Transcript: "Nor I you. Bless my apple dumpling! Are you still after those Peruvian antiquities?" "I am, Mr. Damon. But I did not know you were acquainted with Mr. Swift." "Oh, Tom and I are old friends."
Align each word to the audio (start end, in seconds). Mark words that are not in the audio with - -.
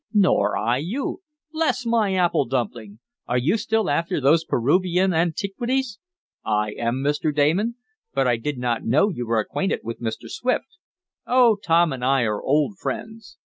"Nor 0.15 0.57
I 0.57 0.77
you. 0.77 1.21
Bless 1.51 1.85
my 1.85 2.15
apple 2.15 2.45
dumpling! 2.45 2.97
Are 3.27 3.37
you 3.37 3.55
still 3.55 3.87
after 3.87 4.19
those 4.19 4.43
Peruvian 4.43 5.13
antiquities?" 5.13 5.99
"I 6.43 6.71
am, 6.71 7.03
Mr. 7.03 7.31
Damon. 7.31 7.75
But 8.11 8.27
I 8.27 8.37
did 8.37 8.57
not 8.57 8.83
know 8.83 9.09
you 9.11 9.27
were 9.27 9.39
acquainted 9.39 9.81
with 9.83 10.01
Mr. 10.01 10.27
Swift." 10.27 10.79
"Oh, 11.27 11.55
Tom 11.63 11.93
and 11.93 12.03
I 12.03 12.23
are 12.23 12.41
old 12.41 12.79
friends." 12.79 13.37